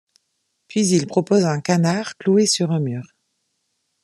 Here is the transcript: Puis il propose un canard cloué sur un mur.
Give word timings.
Puis 0.67 0.87
il 0.87 1.05
propose 1.05 1.45
un 1.45 1.61
canard 1.61 2.17
cloué 2.17 2.47
sur 2.47 2.71
un 2.71 2.79
mur. 2.79 3.03